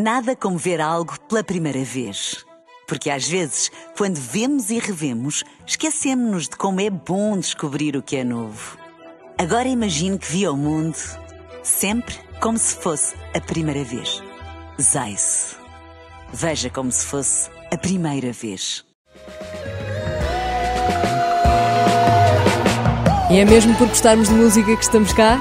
[0.00, 2.46] Nada como ver algo pela primeira vez.
[2.86, 8.14] Porque às vezes, quando vemos e revemos, esquecemos-nos de como é bom descobrir o que
[8.14, 8.78] é novo.
[9.36, 10.96] Agora imagine que viu o mundo
[11.64, 14.22] sempre como se fosse a primeira vez.
[14.80, 15.56] Zais.
[16.32, 18.84] Veja como se fosse a primeira vez.
[23.32, 25.40] E é mesmo por gostarmos de música que estamos cá?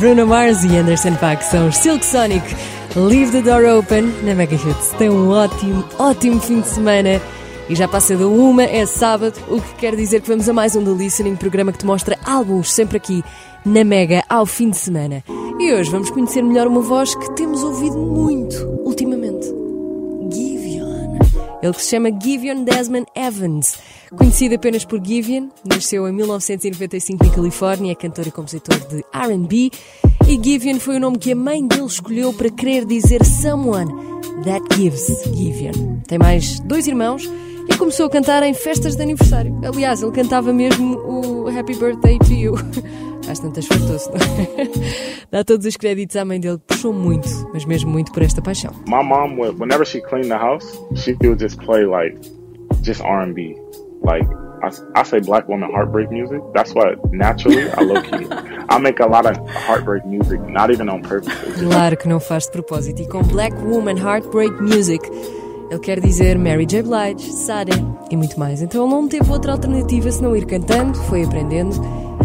[0.00, 2.73] Bruno Mars e Anderson Paak são Silk Sonic.
[2.96, 4.90] Leave the Door Open na Mega Hits.
[4.96, 7.20] Tem um ótimo, ótimo fim de semana.
[7.68, 10.76] E já passa da uma, é sábado, o que quer dizer que vamos a mais
[10.76, 13.24] um The Listening, programa que te mostra álbuns sempre aqui
[13.64, 15.24] na Mega ao fim de semana.
[15.58, 19.46] E hoje vamos conhecer melhor uma voz que temos ouvido muito ultimamente.
[20.30, 21.18] Giveon.
[21.64, 23.76] Ele que se chama Giveon Desmond Evans.
[24.16, 29.72] Conhecido apenas por Giveon, nasceu em 1995 em Califórnia, é cantor e compositor de R&B
[30.28, 33.92] e Giveon foi o nome que a mãe dele escolheu para querer dizer Someone
[34.44, 36.00] That Gives Giveon.
[36.06, 37.30] Tem mais dois irmãos
[37.68, 39.58] e começou a cantar em festas de aniversário.
[39.64, 42.54] Aliás, ele cantava mesmo o Happy Birthday to You.
[43.28, 44.10] Às tantas fartou-se.
[45.30, 48.42] Dá todos os créditos à mãe dele, que puxou muito, mas mesmo muito por esta
[48.42, 48.72] paixão.
[48.86, 52.18] My mom, whenever she cleaned the house, she would just play like
[52.82, 53.56] just R&B.
[54.02, 54.28] Like
[54.64, 56.40] I, I say black woman heartbreak music.
[56.54, 58.26] That's what naturally I low key.
[58.68, 61.32] I make a lot of heartbreak music, not even on purpose.
[61.58, 63.02] Claro que não faz de propósito.
[63.02, 65.06] E com Black Woman Heartbreak Music,
[65.70, 66.82] ele quer dizer Mary J.
[66.82, 67.72] Blige, Sada
[68.10, 68.62] e muito mais.
[68.62, 71.74] Então ele não teve outra alternativa senão ir cantando, foi aprendendo,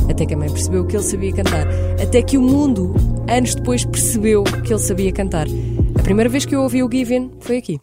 [0.10, 1.68] até que a mãe percebeu que ele sabia cantar.
[2.02, 2.94] Até que o mundo,
[3.28, 5.48] anos depois, percebeu que ele sabia cantar.
[5.98, 7.80] A primeira vez que eu ouvi o Given foi aqui.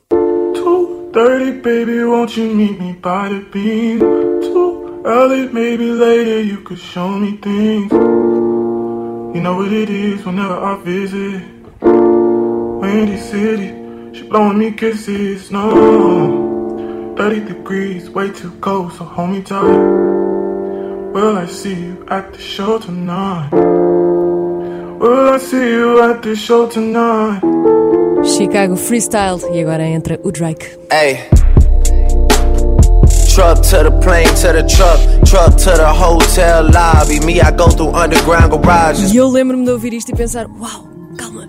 [1.17, 4.26] 2.30, baby, won't you meet me by the beam?
[5.07, 7.93] Too early, maybe later, you could show me things.
[7.93, 11.43] You know what it is whenever I visit.
[11.81, 13.69] Windy City,
[14.13, 17.15] she blowing me kisses, no.
[17.17, 19.79] 30 degrees, way too cold, so hold me tight.
[21.15, 23.51] Will I see you at the show tonight?
[23.53, 27.43] Will I see you at the show tonight?
[28.25, 30.77] Chicago Freestyle e agora entra o Drake.
[30.91, 31.46] Hey.
[33.37, 37.21] Truck to the plane, to the truck, truck to the hotel lobby.
[37.21, 39.13] Me, I go through underground garages.
[39.13, 40.89] E eu lembro-me de ouvir isto e pensar: Uau,
[41.19, 41.47] calma,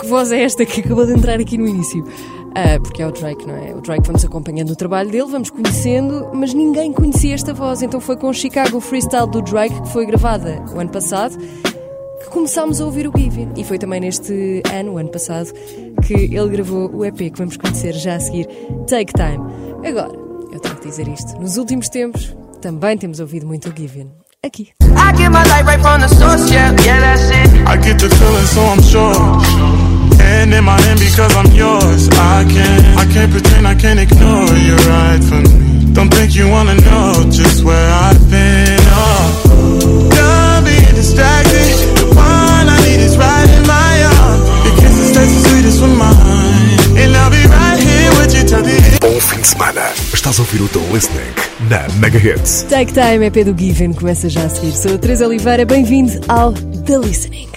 [0.00, 2.04] que voz é esta que acabou de entrar aqui no início?
[2.56, 3.72] Ah, porque é o Drake, não é?
[3.72, 7.82] O Drake vamos acompanhando o trabalho dele, vamos conhecendo, mas ninguém conhecia esta voz.
[7.82, 12.30] Então foi com o Chicago Freestyle do Drake, que foi gravada o ano passado, que
[12.30, 13.50] começámos a ouvir o Given.
[13.56, 15.52] E foi também neste ano, o ano passado,
[16.04, 18.48] que ele gravou o EP que vamos conhecer já a seguir,
[18.88, 19.38] Take Time.
[19.86, 20.27] Agora,
[20.88, 24.10] dizer isto: nos últimos tempos também temos ouvido muito o Given.
[24.44, 24.72] Aqui.
[24.80, 27.66] I get my light right from the source, yeah, yeah, that's it.
[27.66, 29.14] I get the feeling, so I'm sure.
[30.20, 32.08] And in my hand because I'm yours.
[32.10, 35.92] I can't, I can't pretend, I can't ignore you right from me.
[35.92, 38.78] Don't think you wanna know just where I've been.
[38.94, 41.74] Oh, done being distracted.
[41.98, 44.46] The one I need is right in my arms.
[44.64, 46.37] Your kisses taste the sweetest with mine.
[48.48, 49.92] Bom fim de semana.
[50.10, 51.34] Estás a ouvir o The Listening
[51.68, 52.62] na Mega Hits.
[52.62, 54.72] Take Time, EP do Given, começa já a seguir.
[54.72, 57.48] Sou a Teresa Oliveira, bem-vindo ao The Listening.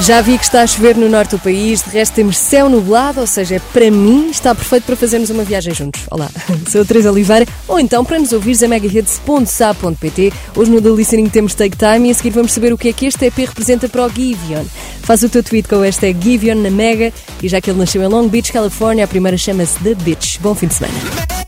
[0.00, 3.20] Já vi que está a chover no norte do país, de resto temos céu nublado,
[3.20, 6.02] ou seja, para mim está perfeito para fazermos uma viagem juntos.
[6.10, 6.30] Olá,
[6.70, 10.32] sou a Teresa Oliveira, ou então para nos ouvires a megahits.sa.pt.
[10.56, 12.92] Hoje no The Listening temos Take Time e a seguir vamos saber o que é
[12.94, 14.64] que este EP representa para o Giveon.
[15.02, 17.12] Faz o teu tweet com o hashtag Giveon na Mega
[17.42, 20.38] e já que ele nasceu em Long Beach, Califórnia, a primeira chama-se The Bitch.
[20.40, 21.39] Bom fim de semana.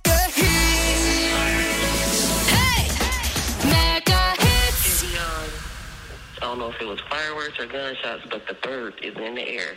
[7.42, 9.76] Fireworks or gunshots, but the bird is in the air.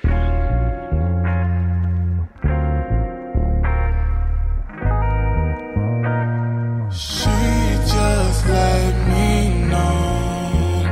[6.92, 7.26] She
[7.94, 10.84] just let me know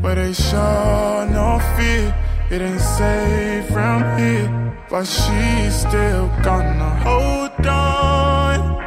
[0.00, 2.14] where they show no fear.
[2.50, 4.48] It ain't safe round here,
[4.88, 8.80] but she's still gonna hold on.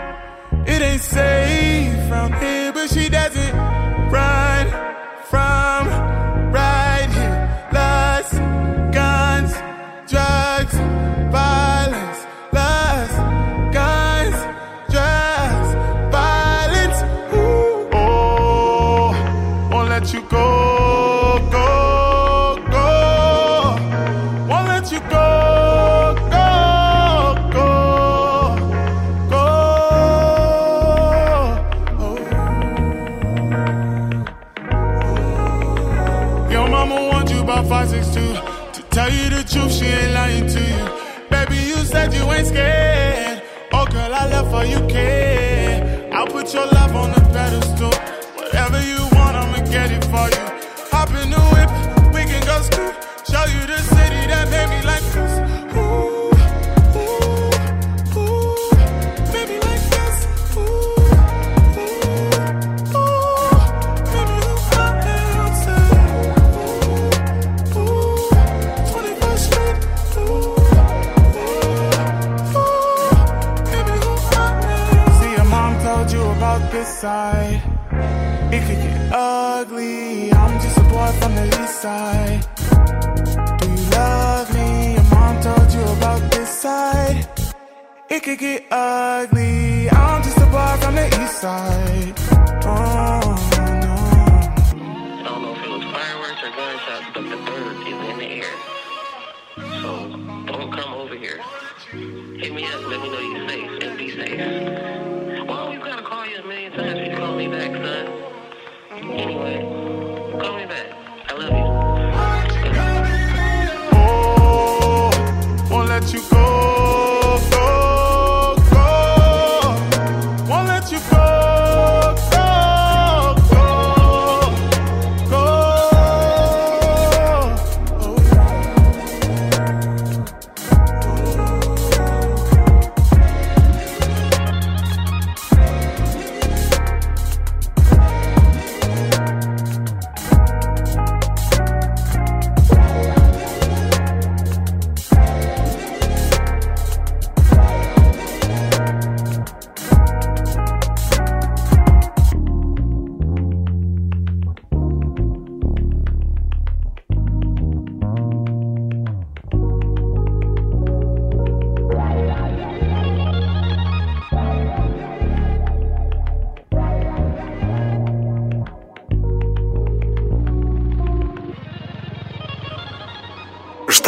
[0.68, 3.33] It ain't safe round here, but she doesn't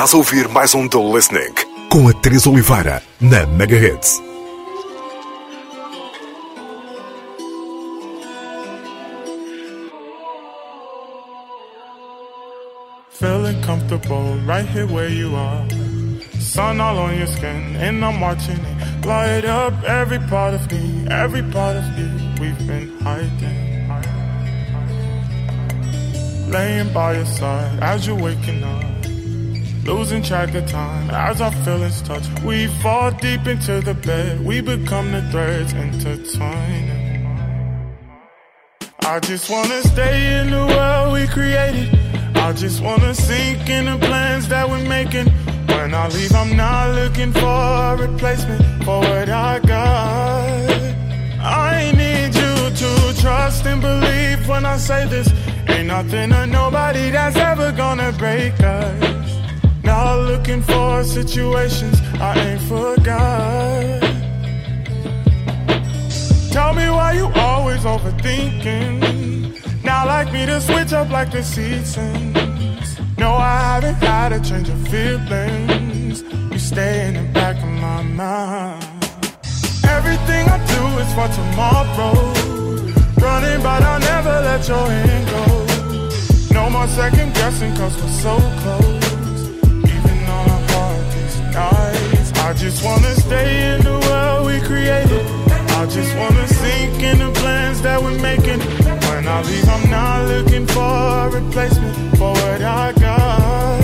[0.06, 1.52] Estás a ouvir mais um The Listening
[1.90, 4.22] com a Teresa Oliveira na Megahertz.
[13.10, 15.66] Feeling comfortable right here where you are.
[16.40, 21.08] Sun all on your skin, and I'm watching it light up every part of me,
[21.10, 22.12] every part of you.
[22.40, 23.90] We've been hiding.
[26.52, 28.95] Laying by your side as you're waking up.
[29.86, 32.28] Losing track of time as our feelings touch.
[32.44, 37.26] We fall deep into the bed, we become the threads intertwining.
[39.02, 41.90] I just wanna stay in the world we created.
[42.36, 45.28] I just wanna sink in the plans that we're making.
[45.68, 50.72] When I leave, I'm not looking for a replacement for what I got.
[51.42, 55.30] I need you to trust and believe when I say this.
[55.68, 59.25] Ain't nothing or nobody that's ever gonna break us.
[59.96, 64.02] Not looking for situations I ain't forgot.
[66.52, 68.94] Tell me why you always overthinking.
[69.86, 73.00] Now like me to switch up like the seasons.
[73.18, 76.24] No, I haven't had a change of feelings.
[76.52, 78.84] You stay in the back of my mind.
[79.96, 82.34] Everything I do is for tomorrow.
[83.24, 85.46] Running, but I'll never let your hand go.
[86.54, 89.05] No more second guessing, cause we're so close.
[91.56, 92.34] Nights.
[92.48, 95.26] I just wanna stay in the world we created.
[95.80, 98.60] I just wanna sink in the plans that we're making.
[99.08, 103.82] When I leave, I'm not looking for a replacement for what I got.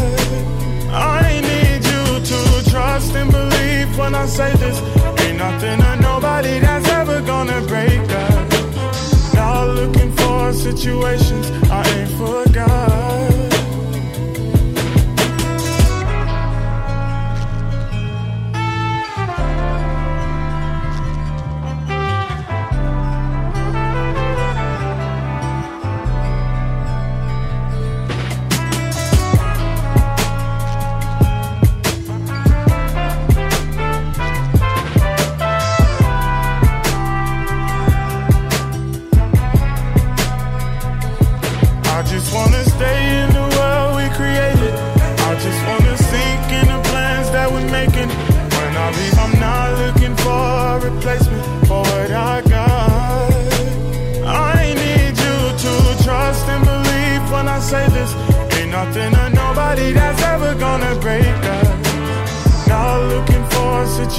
[0.91, 4.77] I need you to trust and believe when I say this.
[5.23, 9.33] Ain't nothing or nobody that's ever gonna break us.
[9.33, 12.80] Not looking for situations I ain't forgot.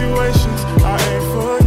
[0.03, 1.63] Situations I ain't forgot.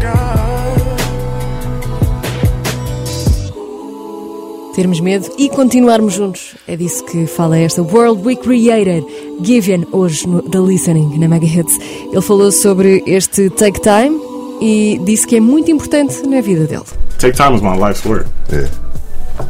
[4.76, 6.56] Termos medo e continuarmos juntos.
[6.68, 9.06] É disso que fala esta World We Created.
[9.42, 11.78] Givian, hoje no The Listening, na Mega Hits.
[12.12, 14.20] Ele falou sobre este Take Time
[14.62, 16.84] e disse que é muito importante na vida dele.
[17.20, 18.28] Take time was my life's work.
[18.52, 18.70] Yeah.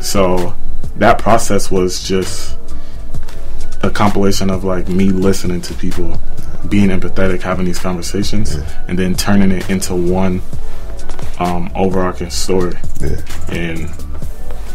[0.01, 0.53] So
[0.99, 2.55] that process was just
[3.81, 6.19] a compilation of like me listening to people,
[6.69, 8.57] being empathetic, having these conversations,
[8.87, 10.41] and then turning it into one
[11.39, 12.75] um, overarching story.
[13.01, 13.17] Yeah.
[13.49, 13.89] And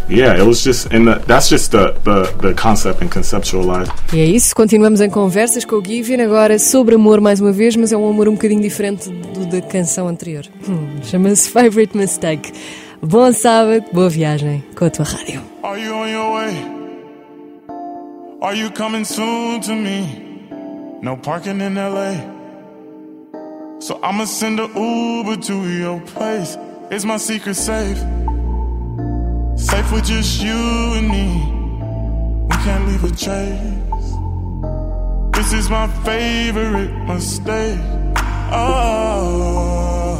[0.08, 3.88] yeah, it was just, and the, that's just the, the the concept and conceptualize.
[4.12, 7.76] E é isso, continuamos em conversas com o Giveon, agora sobre amor mais uma vez,
[7.76, 10.44] mas é um amor um bocadinho diferente do da canção anterior.
[10.68, 12.52] Hum, Chama-se Favorite Mistake.
[13.02, 15.40] Bom sábado, boa viagem com a tua rádio.
[15.62, 16.80] Are you on your way?
[18.42, 20.29] Are you coming soon to me?
[21.02, 22.12] No parking in LA.
[23.80, 26.59] So I'ma send a Uber to your place.
[26.90, 27.97] It's my secret safe.
[29.57, 31.26] Safe with just you and me.
[32.50, 34.09] We can't leave a trace.
[35.35, 37.80] This is my favorite mistake.
[38.52, 40.19] Oh,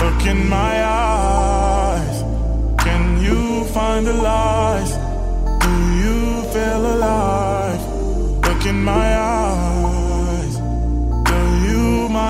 [0.00, 2.22] look in my eyes.
[2.84, 4.92] Can you find the lies?
[5.64, 7.82] Do you feel alive?
[8.46, 9.37] Look in my eyes.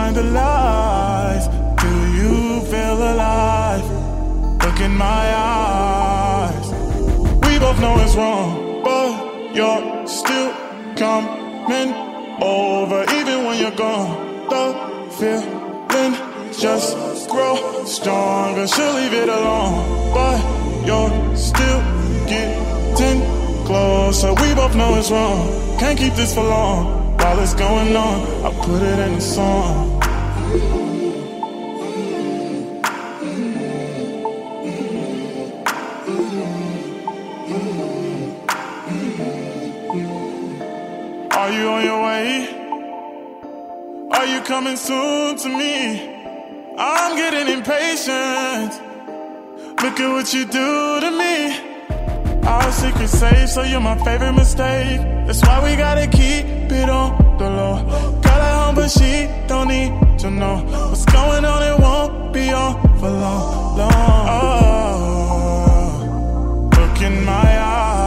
[0.08, 1.48] Mind the lies?
[1.82, 3.84] Do you feel alive?
[4.64, 6.66] Look in my eyes.
[7.46, 10.52] We both know it's wrong, but you're still
[10.96, 11.92] coming
[12.40, 14.26] over, even when you're gone.
[14.48, 14.64] The
[15.18, 16.14] feeling
[16.52, 18.66] just grow stronger.
[18.66, 20.38] She'll leave it alone, but
[20.86, 21.80] you're still
[22.26, 23.20] getting
[23.66, 24.32] closer.
[24.34, 25.78] We both know it's wrong.
[25.78, 27.16] Can't keep this for long.
[27.18, 29.87] While it's going on, I put it in a song.
[30.48, 30.54] Are
[41.52, 42.48] you on your way?
[44.10, 46.16] Are you coming soon to me?
[46.78, 48.72] I'm getting impatient.
[49.82, 51.60] Look at what you do to me.
[52.48, 55.00] Our secret safe, so you're my favorite mistake.
[55.26, 58.27] That's why we gotta keep it on the low.
[58.88, 61.62] She don't need to know what's going on.
[61.62, 63.92] It won't be on for long, long.
[64.30, 65.90] Oh,
[66.74, 67.97] look in my eyes.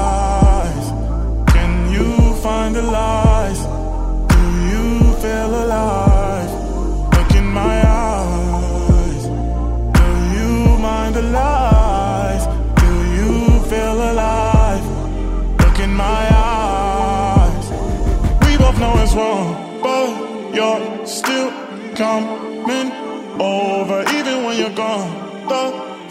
[22.01, 22.91] Coming
[23.39, 25.12] over, even when you're gone.
[25.50, 25.63] The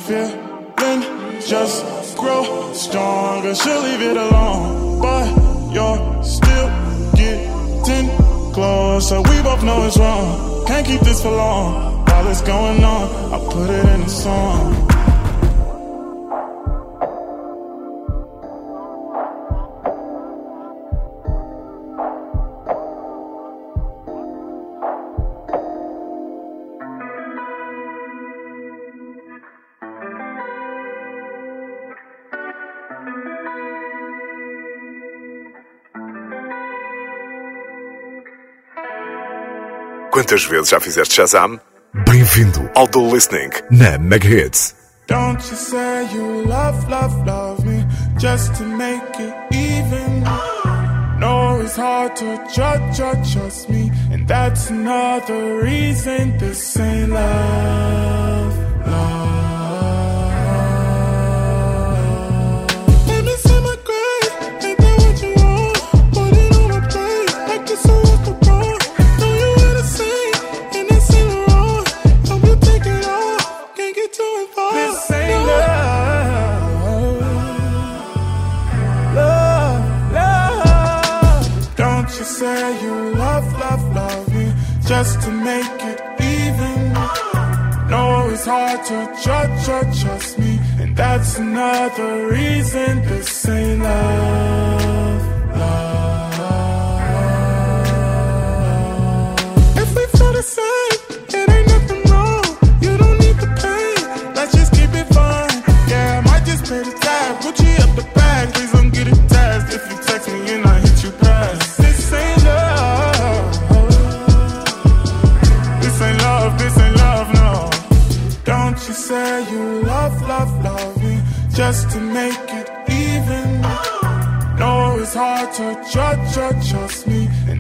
[0.06, 3.56] feeling just grow stronger.
[3.56, 5.26] She'll leave it alone, but
[5.74, 6.68] you're still
[7.16, 8.08] getting
[8.52, 9.20] closer.
[9.22, 10.64] We both know it's wrong.
[10.68, 12.04] Can't keep this for long.
[12.06, 14.89] While it's going on, I put it in a song.
[40.30, 41.58] Quantas vezes já fizeste Shazam?
[42.08, 44.76] Bem-vindo ao The Listening na Mega Hits.
[45.08, 47.84] Don't you say you love, love, love me
[48.16, 50.22] just to make it even?
[51.18, 58.56] No, it's hard to judge, judge, trust me, and that's another reason this ain't love,
[58.86, 59.39] love.
[85.02, 86.00] Just to make it
[86.36, 86.92] even.
[87.88, 94.79] No, it's hard to judge, judge, trust me, and that's another reason ain't love, love.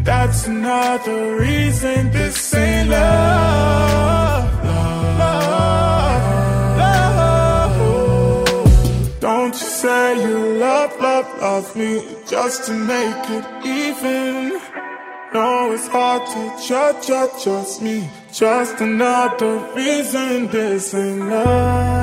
[0.00, 4.64] And that's another reason this ain't love.
[4.64, 5.18] Love,
[7.68, 9.20] love.
[9.20, 14.58] Don't you say you love, love, love me just to make it even.
[15.34, 18.08] No, it's hard to trust, trust, trust me.
[18.32, 21.99] Just another reason this ain't love.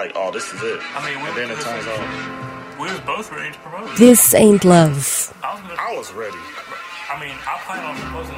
[0.00, 0.78] Like oh this is it.
[0.96, 2.04] I mean, we and then it turns out
[2.80, 3.98] We was both ready to propose.
[3.98, 4.96] This ain't love.
[5.44, 6.42] I was, gonna, I was ready.
[7.12, 8.36] I mean, I plan on proposing.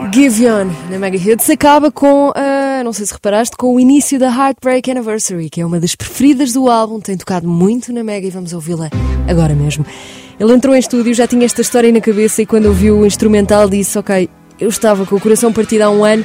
[0.00, 4.18] on- Giveon na Mega Hits acaba com, ah, não sei se reparaste, com o início
[4.18, 8.26] da Heartbreak Anniversary, que é uma das preferidas do álbum, tem tocado muito na Mega
[8.26, 8.88] e vamos ouvi-la
[9.28, 9.84] agora mesmo.
[10.40, 13.68] Ele entrou em estúdio, já tinha esta história na cabeça e quando ouviu o instrumental
[13.68, 16.24] disse: Ok, eu estava com o coração partido há um ano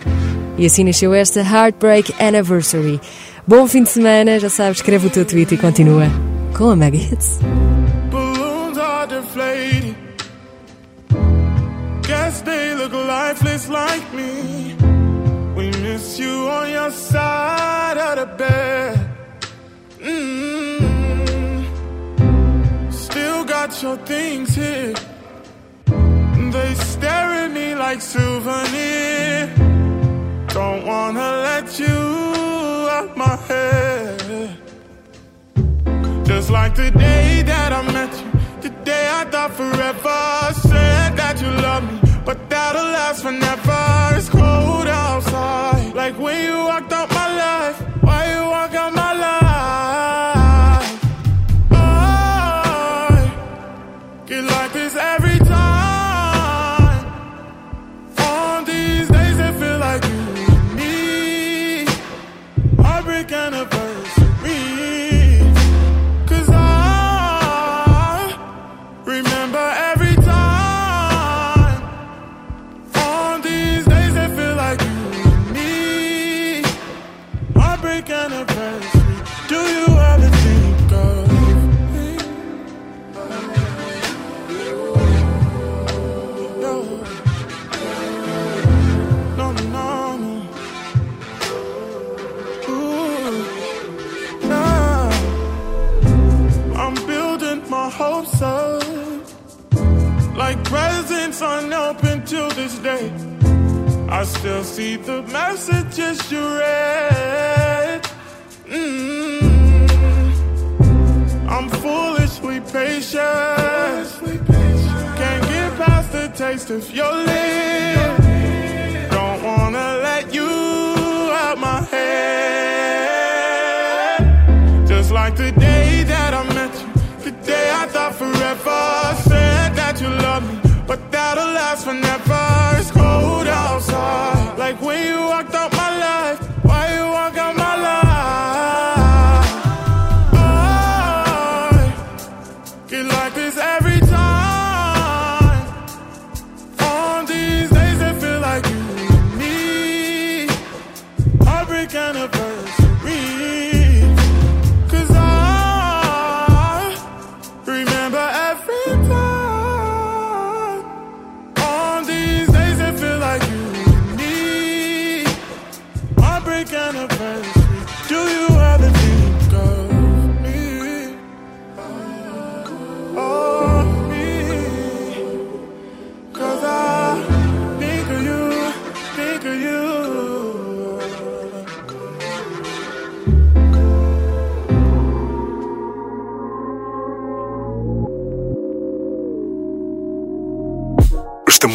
[0.57, 3.01] e assim nasceu esta Heartbreak Anniversary.
[3.47, 6.07] Bom fim de semana, já sabes, escreve o teu tweet e continua
[6.57, 7.39] com a Mega Hits.
[12.01, 14.75] Guess they look lifeless like me.
[15.55, 18.99] We miss you on your side of the bed.
[20.01, 20.87] mm
[22.91, 24.93] Still got your things here.
[26.51, 29.49] They stare at me like souvenir.
[30.53, 32.26] Don't wanna let you
[33.47, 34.57] head.
[36.25, 40.53] Just like the day that I met you, the day I thought forever.
[40.69, 44.17] Said that you love me, but that'll last forever.
[44.17, 47.16] It's cold outside, like when you walked out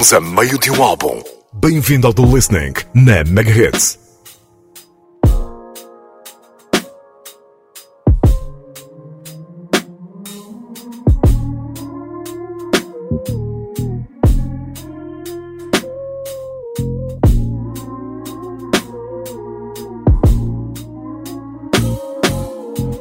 [0.02, 1.22] Estamos a meio de um álbum.
[1.52, 4.00] Bem-vindo ao do Listening na Mega Hits.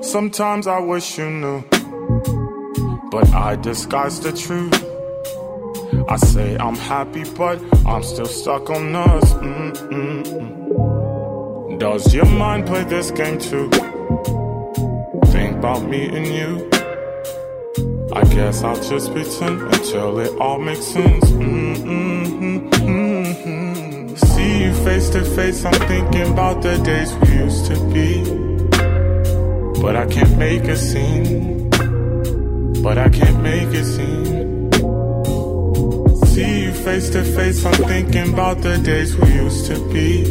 [0.03, 1.63] Sometimes I wish you knew,
[3.09, 4.90] but I disguise the truth.
[6.07, 9.33] I say I'm happy, but I'm still stuck on us.
[9.33, 10.71] Mm-mm-mm.
[11.79, 13.69] Does your mind play this game too?
[15.31, 16.69] Think about me and you.
[18.13, 21.23] I guess I'll just pretend until it all makes sense.
[21.31, 24.17] Mm-mm-mm, mm-mm.
[24.17, 28.23] See you face to face, I'm thinking about the days we used to be.
[29.81, 31.69] But I can't make a scene.
[32.83, 34.20] But I can't make a scene.
[36.31, 40.23] See you face to face, I'm thinking about the days we used to be.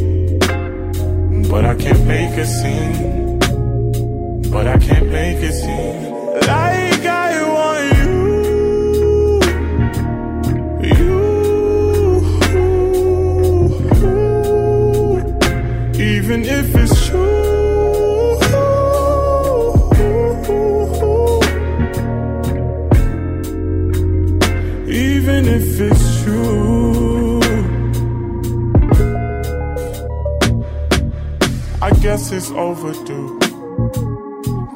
[1.47, 3.39] But I can't make a scene.
[4.51, 6.11] But I can't make a scene.
[6.47, 7.05] Like
[32.31, 33.41] I guess it's overdue.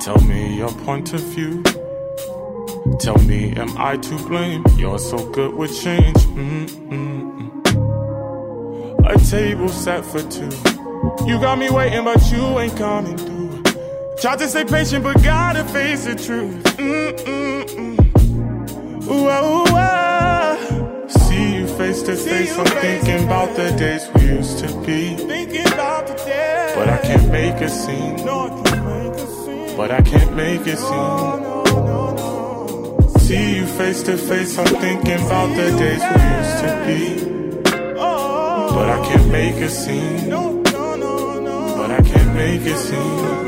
[0.01, 1.63] Tell me your point of view.
[2.99, 4.65] Tell me, am I to blame?
[4.77, 6.17] You're so good with change.
[6.35, 7.51] Mm-mm-mm.
[9.07, 10.51] A table set for two.
[11.27, 13.63] You got me waiting, but you ain't coming through.
[14.21, 16.61] Tried to stay patient, but gotta face the truth.
[16.77, 17.99] Mm-mm-mm.
[19.07, 21.07] Ooh, ah, ooh, ah.
[21.07, 22.59] See you face to face.
[22.59, 25.15] I'm thinking about the days we used to be.
[25.15, 26.54] Thinking about the days.
[26.75, 28.17] But I can't make a scene.
[29.77, 31.55] But I can't make a scene.
[33.21, 34.59] See you face to face.
[34.59, 37.01] I'm thinking about the days we used to be.
[38.75, 40.31] But I can't make a scene.
[40.31, 43.44] But I can't make a scene.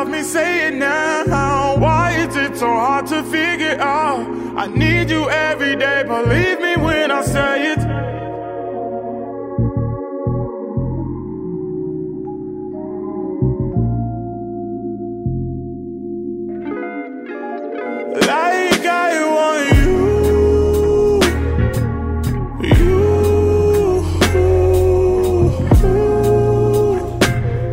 [0.00, 1.76] Love me, say it now.
[1.76, 4.20] Why is it so hard to figure out?
[4.56, 7.80] I need you every day, believe me when I say it.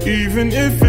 [0.08, 0.87] Even if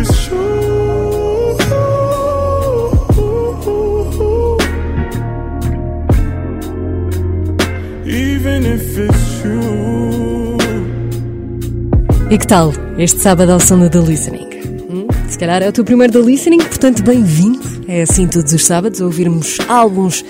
[12.31, 14.49] E que tal este sábado ao som The Listening?
[14.91, 15.07] Hum?
[15.31, 17.59] Se calhar é o teu primeiro The Listening, portanto, bem-vindo.
[17.88, 20.23] É assim todos os sábados, ouvirmos álbuns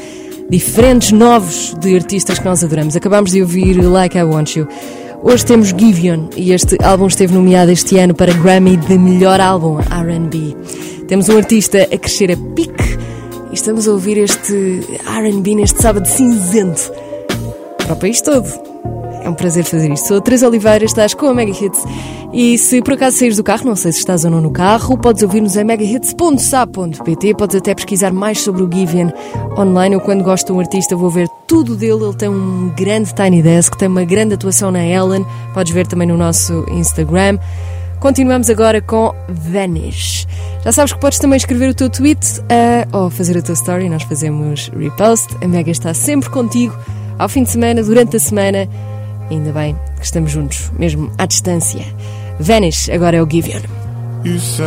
[0.48, 2.94] diferentes, novos, de artistas que nós adoramos.
[2.94, 4.68] Acabámos de ouvir Like I Want You.
[5.24, 9.80] Hoje temos Giveon e este álbum esteve nomeado este ano para Grammy de melhor álbum
[9.80, 10.54] R&B.
[11.08, 12.96] Temos um artista a crescer a pique
[13.50, 16.92] e estamos a ouvir este R&B neste sábado cinzento
[17.76, 18.67] para o país todo.
[19.22, 20.08] É um prazer fazer isto.
[20.08, 21.82] Sou Teresa Oliveira, estás com a Mega Hits.
[22.32, 24.98] E se por acaso saís do carro, não sei se estás ou não no carro,
[24.98, 27.34] podes ouvir-nos em megahits.sa.pt.
[27.34, 29.12] Podes até pesquisar mais sobre o Givian
[29.56, 29.94] online.
[29.94, 32.04] Eu, quando gosto de um artista, vou ver tudo dele.
[32.04, 35.24] Ele tem um grande Tiny Desk, tem uma grande atuação na Ellen.
[35.54, 37.38] Podes ver também no nosso Instagram.
[37.98, 40.26] Continuamos agora com Vanish.
[40.62, 43.88] Já sabes que podes também escrever o teu tweet uh, ou fazer a tua story.
[43.88, 45.34] Nós fazemos repost.
[45.42, 46.76] A Mega está sempre contigo
[47.18, 48.68] ao fim de semana, durante a semana.
[49.30, 51.84] Ainda bem que estamos juntos, mesmo à distância.
[52.40, 53.60] Vanish, agora é o Giveon.
[54.24, 54.64] You say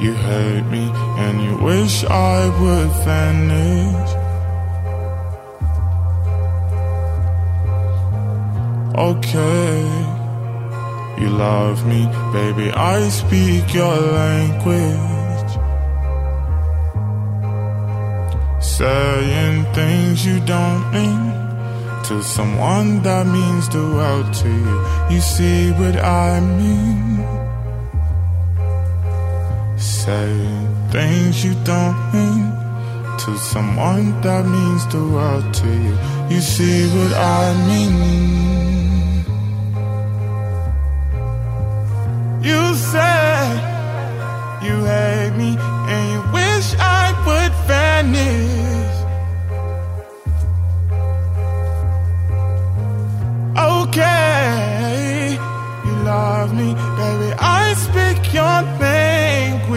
[0.00, 4.10] you hate me and you wish I would vanish.
[8.96, 9.82] Okay,
[11.18, 12.70] you love me, baby.
[12.70, 15.58] I speak your language.
[18.60, 21.43] Saying things you don't mean
[22.04, 24.76] to someone that means the world to you.
[25.10, 27.24] You see what I mean?
[29.78, 32.52] Saying things you don't mean
[33.24, 35.96] to someone that means the world to you.
[36.28, 37.94] You see what I mean?
[42.48, 43.48] You say
[44.66, 45.56] you hate me
[45.88, 48.63] and you wish I would vanish.
[53.94, 55.38] okay.
[55.86, 57.32] You love me, baby.
[57.38, 59.74] I speak your language.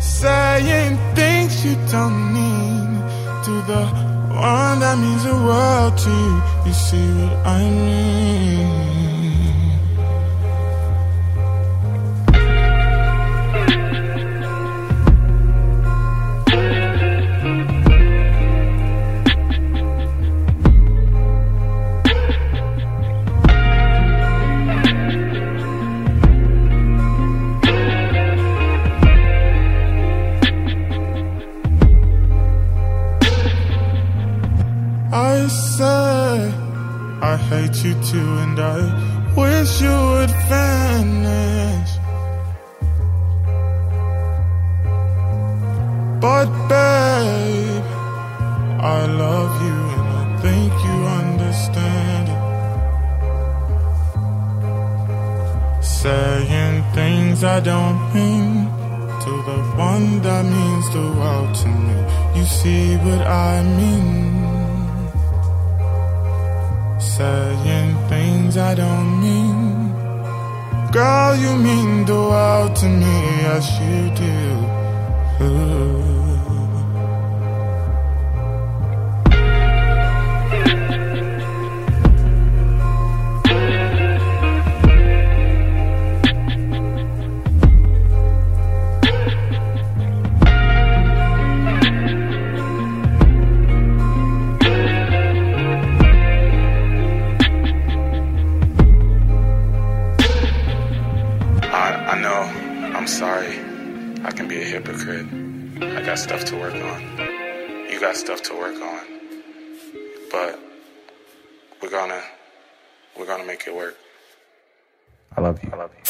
[0.00, 2.88] Saying things you don't mean
[3.44, 3.82] to the
[4.34, 6.42] one that means the world to you.
[6.66, 8.68] You see what I mean.
[73.58, 75.44] Yes you do.
[75.44, 75.97] Ooh.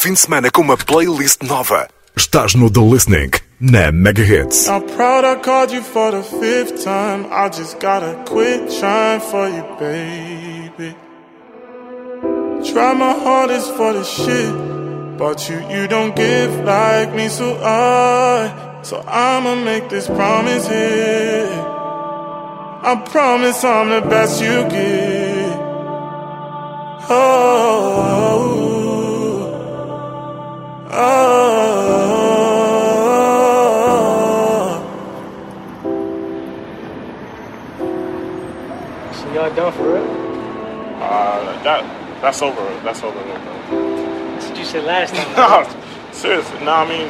[0.08, 1.86] Fim de semana com uma playlist nova.
[2.16, 4.66] Estás no The Listening, na Mega Hits.
[4.66, 7.26] I'm proud I called you for the fifth time.
[7.30, 10.96] I just gotta quit trying for you, baby.
[12.72, 18.80] Try my hardest for the shit, but you you don't give like me, so I
[18.82, 21.50] so I'ma make this promise here.
[22.82, 25.58] I promise I'm the best you get.
[27.10, 28.67] Oh,
[30.98, 31.38] oh.
[39.12, 40.04] So y'all done for real?
[41.02, 41.84] Uh, that
[42.20, 42.60] that's over.
[42.82, 43.16] That's over.
[43.16, 43.42] with,
[44.34, 45.28] That's what you said last time.
[45.36, 45.64] No,
[46.12, 46.64] seriously.
[46.64, 47.08] No, I mean,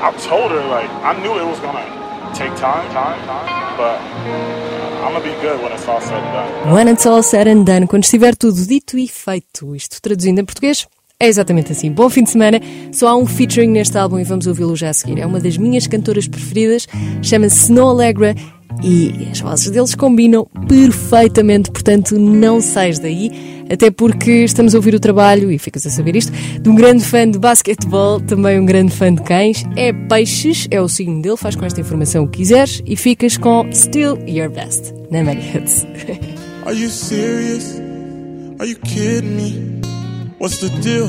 [0.00, 1.84] I told her like I knew it was gonna
[2.34, 3.98] take time, time, time, but
[5.02, 6.72] I'm gonna be good when it's all said and done.
[6.72, 10.44] When it's all said and done, quando estiver tudo dito e feito, isto traduzindo em
[10.44, 10.86] português,
[11.22, 11.90] é exatamente assim.
[11.90, 12.60] Bom fim de semana.
[12.90, 15.20] Só há um featuring neste álbum e vamos ouvi-lo já a seguir.
[15.20, 16.88] É uma das minhas cantoras preferidas,
[17.22, 18.34] chama-se Snow Allegra
[18.82, 23.30] e as vozes deles combinam perfeitamente, portanto não sais daí,
[23.70, 27.04] até porque estamos a ouvir o trabalho, e ficas a saber isto, de um grande
[27.04, 31.36] fã de basquetebol, também um grande fã de cães, é peixes, é o signo dele,
[31.36, 35.42] faz com esta informação o que quiseres e ficas com Still Your Best, na Mega
[35.42, 35.86] Hits.
[36.64, 37.78] Are you serious?
[38.58, 39.81] Are you kidding me?
[40.42, 41.06] What's the deal?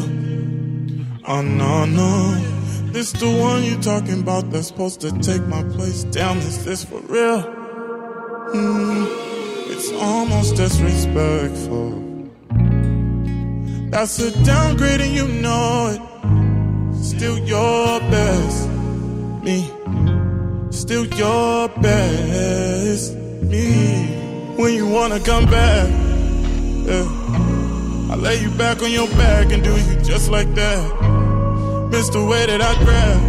[1.27, 2.35] Oh no, no.
[2.91, 6.03] This the one you talking about that's supposed to take my place.
[6.03, 7.41] Damn, is this for real?
[7.41, 9.05] Hmm,
[9.71, 12.29] it's almost disrespectful.
[13.89, 17.03] That's a downgrade and you know it.
[17.03, 18.69] Still your best.
[19.41, 19.67] Me.
[20.69, 23.15] Still your best.
[23.15, 24.05] Me.
[24.57, 25.89] When you wanna come back.
[26.85, 27.52] Yeah.
[28.13, 31.89] I lay you back on your back and do you just like that.
[31.89, 33.21] Miss the way that I grab.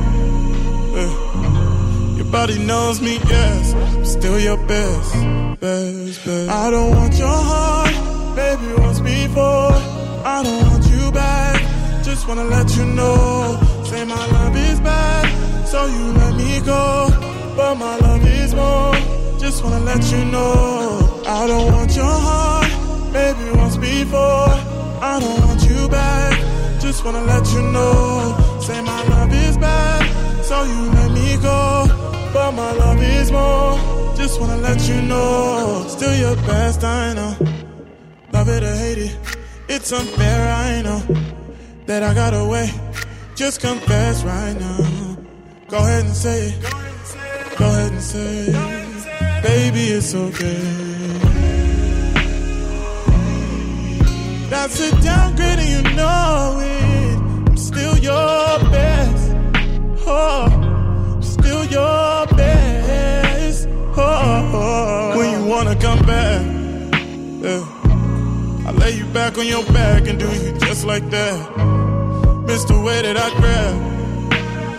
[2.18, 3.72] Your body knows me, yes.
[3.72, 5.14] I'm still your best.
[5.58, 6.50] Best, best.
[6.50, 9.72] I don't want your heart, baby, once before.
[10.22, 11.62] I don't want you back.
[12.04, 13.58] Just wanna let you know.
[13.84, 17.08] Say my love is bad, so you let me go.
[17.56, 18.92] But my love is more.
[19.40, 21.22] Just wanna let you know.
[21.26, 22.68] I don't want your heart,
[23.14, 24.63] baby, once before.
[25.04, 26.80] I don't want you back.
[26.80, 28.58] Just wanna let you know.
[28.58, 30.02] Say my love is bad,
[30.42, 31.84] so you let me go.
[32.32, 33.76] But my love is more.
[34.16, 35.84] Just wanna let you know.
[35.88, 37.36] Still your best, I know.
[38.32, 39.16] Love it or hate it,
[39.68, 41.00] it's unfair, I know.
[41.84, 42.72] That I got away.
[43.34, 45.16] Just confess right now.
[45.68, 46.62] Go ahead and say it.
[47.58, 49.42] Go ahead and say it.
[49.42, 50.83] Baby, it's okay.
[54.64, 57.50] That's a downgrade and you know it.
[57.50, 59.37] I'm still your best.
[60.07, 60.46] Oh,
[61.16, 63.68] I'm still your best.
[63.94, 66.40] Oh, when you wanna come back,
[67.44, 68.66] yeah.
[68.66, 71.37] I lay you back on your back and do you just like that.
[72.46, 73.77] Miss the way that I grab.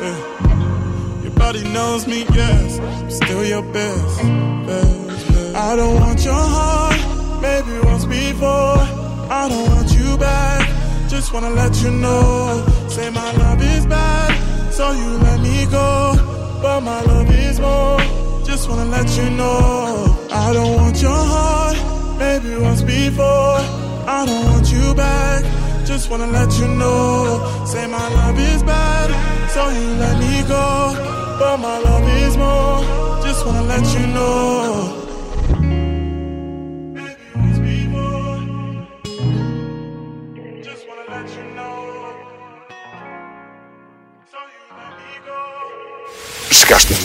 [0.01, 1.21] Yeah.
[1.25, 2.79] Your body knows me, yes.
[2.79, 4.17] I'm still your best.
[4.65, 5.55] best, best.
[5.55, 8.94] I don't want your heart, maybe once before.
[9.29, 10.69] I don't want you back.
[11.09, 12.65] Just wanna let you know.
[12.89, 16.15] Say my love is bad, so you let me go.
[16.61, 17.99] But my love is more.
[18.45, 20.27] Just wanna let you know.
[20.31, 21.77] I don't want your heart,
[22.19, 23.59] maybe once before.
[24.07, 25.43] I don't want you back.
[25.85, 27.65] Just wanna let you know.
[27.65, 29.09] Say my love is bad,
[29.49, 30.95] so you let me go.
[31.39, 32.81] But my love is more.
[33.23, 35.04] Just wanna let you know.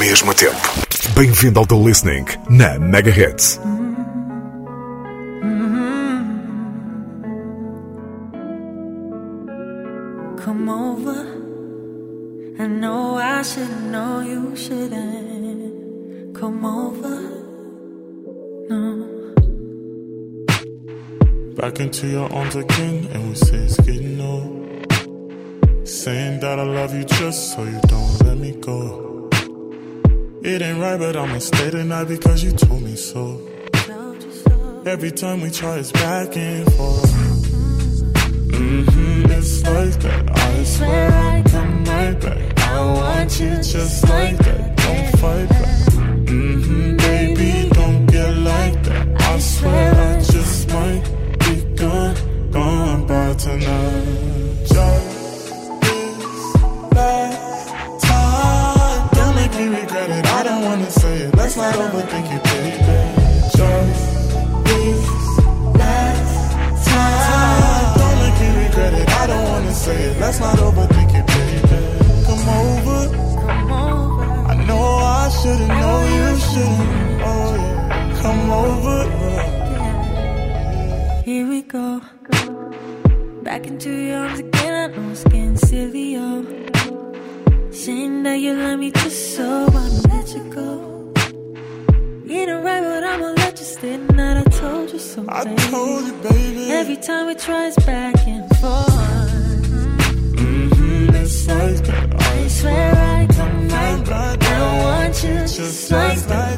[0.01, 0.57] Mesmo tempo.
[1.15, 3.61] Bem-vindo ao The Listening na Mega Hits.
[10.43, 11.27] Come over.
[12.59, 16.35] I know I should know you shouldn't.
[16.35, 17.21] Come over.
[18.71, 19.05] No.
[21.57, 24.67] Back into your arms again, and we say it's getting old.
[25.87, 29.10] Saying that I love you just so you don't let me go.
[30.43, 33.47] It ain't right, but I'ma stay tonight because you told me so.
[34.87, 37.13] Every time we try, it's back and forth.
[38.49, 40.31] Mm-hmm, it's like that.
[40.39, 42.59] I swear I come right back.
[42.61, 44.77] I want you just like that.
[44.79, 45.79] Don't fight back.
[46.25, 49.21] Mm-hmm, baby, don't get like that.
[49.21, 51.03] I swear I just might
[51.41, 54.20] be gone, gone by tonight.
[62.01, 62.71] Let's not overthink it, baby.
[63.59, 64.03] Just
[64.65, 65.05] this
[65.77, 67.99] last time.
[67.99, 69.07] Don't make me regret it.
[69.11, 70.19] I don't wanna say it.
[70.19, 71.61] Let's not overthink it, baby.
[72.25, 73.01] Come over.
[73.47, 74.25] Come over.
[74.49, 77.21] I know I shouldn't know you shouldn't.
[77.23, 78.21] Oh yeah.
[78.23, 78.99] Come over.
[81.23, 82.01] Here we go.
[83.43, 84.91] Back into your arms again.
[84.91, 86.41] I know it's getting silly, oh.
[86.41, 87.71] yo.
[87.71, 90.90] Saying that you love me just so I'ma let you go.
[92.41, 94.39] Ain't right, but I'ma let you stay tonight.
[94.39, 95.27] I told you so.
[95.29, 95.57] I baby.
[95.71, 96.71] told you, baby.
[96.71, 98.89] Every time we try, it's back and forth.
[100.41, 102.23] Mm-hmm, it's like that.
[102.23, 104.43] I swear I come right back.
[104.43, 106.50] I want you just like that.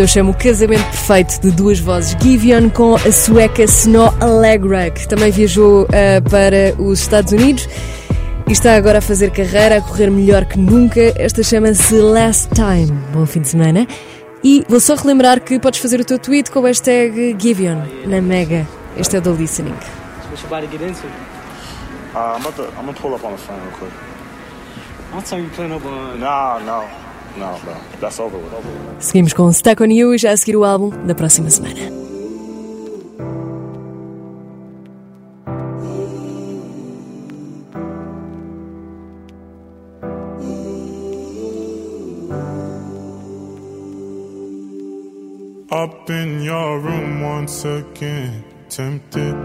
[0.00, 2.16] Eu chamo o casamento perfeito de duas vozes.
[2.22, 7.68] Giveon com a sueca Snow Allegra, que também viajou ah, para os Estados Unidos
[8.48, 11.00] e está agora a fazer carreira, a correr melhor que nunca.
[11.16, 12.90] Esta chama-se Last Time.
[13.12, 13.86] Bom fim de semana.
[14.42, 18.22] E vou só relembrar que podes fazer o teu tweet com o hashtag Giveon na
[18.22, 18.66] Mega.
[18.96, 19.74] Este é o The Listening.
[19.74, 21.06] So what you about to get into?
[22.14, 22.62] Uh, I'm about to.
[22.78, 23.92] I'm gonna pull up on the phone real quick.
[25.12, 26.20] I'm telling you, playing up on.
[26.20, 26.88] Nah, no,
[28.00, 28.52] That's over with.
[28.52, 29.04] Over with.
[29.04, 32.00] Seguimos com Stuck on You e já a seguir o álbum da próxima semana.
[45.72, 49.36] Up in your room once again, tempted.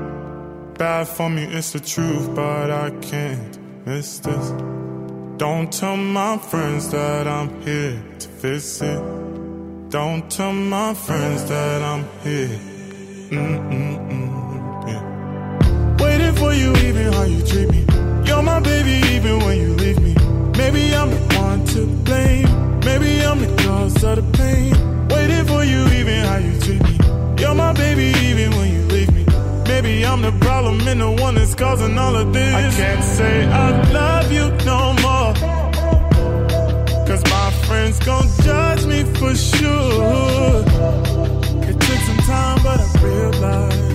[0.77, 4.84] Bad for me, it's the truth, but I can't miss this.
[5.37, 9.01] Don't tell my friends that I'm here to fix it.
[9.89, 12.57] Don't tell my friends that I'm here.
[13.31, 15.97] Mm-mm-mm, yeah.
[16.01, 17.85] Waiting for you, even how you treat me.
[18.25, 20.15] You're my baby, even when you leave me.
[20.57, 22.79] Maybe I'm the one to blame.
[22.79, 24.73] Maybe I'm the cause of the pain.
[25.09, 26.97] Waiting for you, even how you treat me.
[27.41, 28.84] You're my baby, even when you
[29.85, 32.55] Maybe I'm the problem and the one that's causing all of this.
[32.55, 35.33] I can't say I love you no more.
[37.05, 40.63] Cause my friends gon' judge me for sure.
[41.69, 43.94] It took some time, but I realized.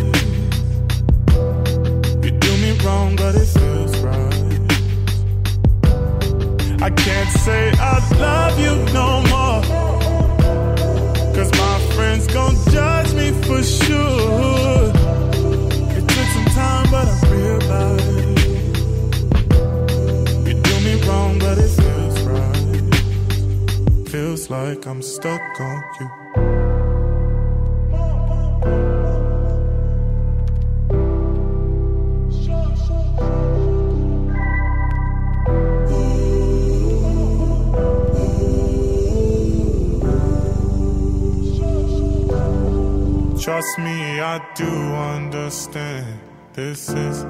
[45.71, 46.21] Understand.
[46.53, 47.25] This is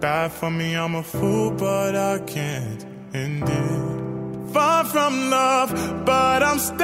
[0.00, 4.52] bad for me, I'm a fool, but I can't end it.
[4.52, 5.70] Far from love,
[6.06, 6.78] but I'm stuck.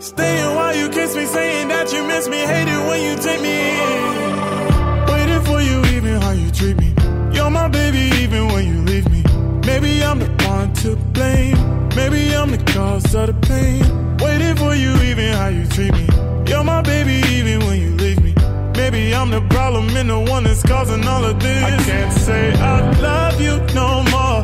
[0.00, 3.42] Staying while you kiss me, saying that you miss me, hate it when you take
[3.42, 5.06] me in.
[5.12, 6.94] Waiting for you, even how you treat me.
[7.34, 9.22] You're my baby, even when you leave me.
[9.66, 11.58] Maybe I'm the one to blame.
[11.94, 13.84] Maybe I'm the cause of the pain.
[14.18, 16.08] Waiting for you, even how you treat me.
[16.50, 18.34] You're my baby, even when you leave me.
[18.76, 21.62] Maybe I'm the problem and the one that's causing all of this.
[21.62, 24.42] I can't say I love you no more.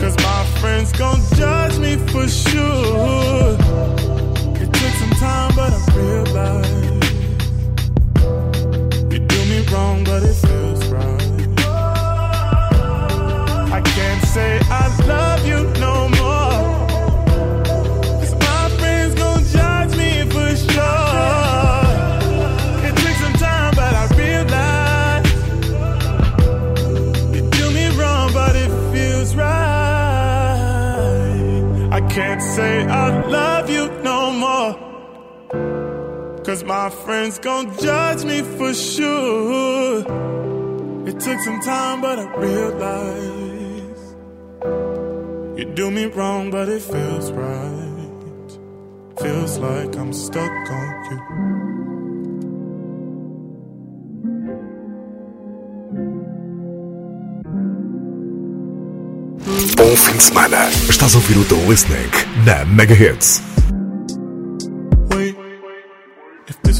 [0.00, 3.56] Cause my friends gon' judge me for sure.
[4.62, 7.04] It took some time, but I realized
[9.12, 11.22] you do me wrong, but it feels right.
[13.78, 16.53] I can't say I love you no more.
[36.54, 40.02] Cause my friends gon' judge me for sure.
[41.04, 44.14] It took some time, but I realized
[45.58, 48.58] you do me wrong, but it feels right.
[49.18, 51.18] Feels like I'm stuck on you.
[59.76, 60.68] Bom fim de semana.
[60.88, 62.12] Estás a ouvir o The Listening
[62.46, 63.53] na Mega Hits.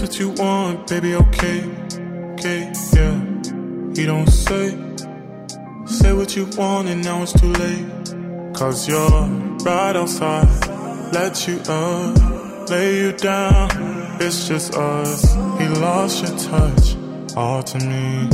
[0.04, 1.64] What you want, baby, okay,
[2.34, 3.14] okay, yeah.
[3.94, 4.76] You don't say,
[5.86, 8.54] say what you want, and now it's too late.
[8.54, 9.22] Cause you're
[9.64, 10.46] right outside,
[11.14, 13.70] let you up, lay you down.
[14.20, 15.32] It's just us.
[15.58, 16.96] He lost your touch,
[17.34, 18.28] all to me,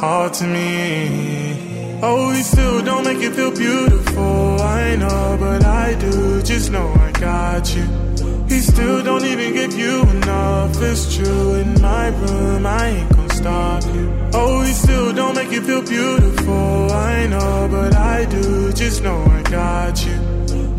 [0.00, 1.98] all to me.
[2.00, 4.60] Oh, he still don't make you feel beautiful.
[4.60, 6.42] I know, but I do.
[6.42, 8.07] Just know I got you.
[8.48, 10.80] He still don't even give you enough.
[10.82, 11.54] It's true.
[11.54, 14.18] In my room, I ain't gonna stop you.
[14.32, 16.92] Oh, he still don't make you feel beautiful.
[16.92, 18.72] I know, but I do.
[18.72, 20.18] Just know I got you.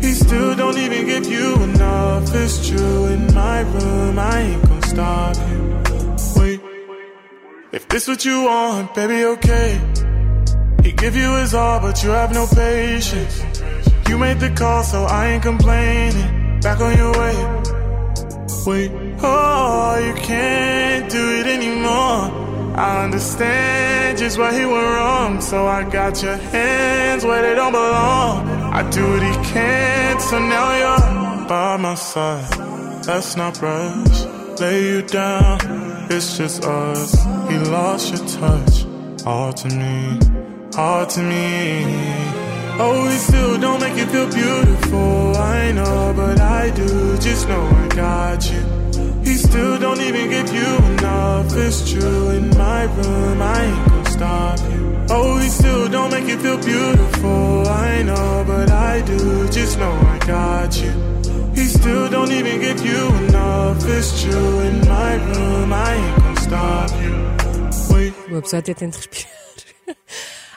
[0.00, 2.34] He still don't even give you enough.
[2.34, 3.06] It's true.
[3.06, 5.60] In my room, I ain't gonna stop you.
[6.36, 6.60] Wait,
[7.72, 9.80] if this what you want, baby, okay.
[10.82, 13.44] He give you his all, but you have no patience.
[14.08, 16.39] You made the call, so I ain't complaining.
[16.62, 17.34] Back on your way.
[18.66, 18.90] Wait,
[19.22, 22.76] oh, you can't do it anymore.
[22.76, 27.72] I understand just why he went wrong, so I got your hands where they don't
[27.72, 28.46] belong.
[28.72, 33.06] I do what he can't, so now you're by my side.
[33.06, 34.24] Let's not rush,
[34.60, 35.58] lay you down.
[36.10, 37.14] It's just us.
[37.48, 38.84] He lost your touch,
[39.24, 40.18] all to me,
[40.76, 42.49] all to me.
[42.78, 45.36] Oh, he still don't make you feel beautiful.
[45.36, 47.18] I know, but I do.
[47.18, 48.60] Just know I got you.
[49.24, 51.54] He still don't even give you enough.
[51.56, 52.30] It's true.
[52.30, 55.06] In my room, I ain't gonna stop you.
[55.10, 57.68] Oh, he still don't make you feel beautiful.
[57.68, 59.48] I know, but I do.
[59.50, 60.92] Just know I got you.
[61.54, 63.84] He still don't even give you enough.
[63.86, 64.60] It's true.
[64.60, 67.94] In my room, I ain't gonna stop you.
[67.94, 68.14] Wait.
[68.28, 69.29] Uma pessoa até tenta respirar.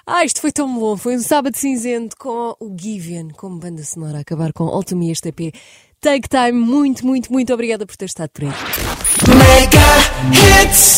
[0.05, 0.97] Ah, isto foi tão bom.
[0.97, 4.95] Foi um sábado cinzento com o Givian como banda sonora a acabar com All To
[4.97, 5.53] Me este EP.
[6.01, 8.51] Take Time, muito, muito, muito obrigada por ter estado por aí.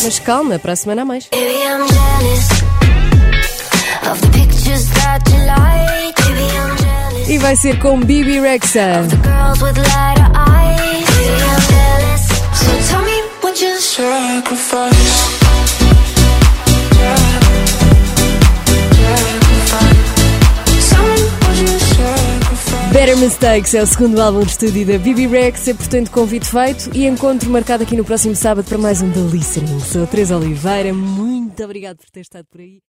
[0.02, 1.28] Mas calma, para a semana a mais.
[7.28, 9.04] E vai ser com Bibi Rexa.
[12.54, 15.45] So tell me what you sacrifice?
[22.92, 26.90] Better Mistakes é o segundo álbum de estúdio da Bibi Rex, é portanto convite feito
[26.94, 29.80] e encontro marcado aqui no próximo sábado para mais um The Listening.
[29.80, 32.80] Sou a Teresa Oliveira, muito obrigado por ter estado por aí.